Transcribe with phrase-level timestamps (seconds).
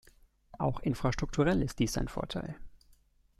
[0.57, 2.55] Auch infrastrukturell ist dies ein Vorteil.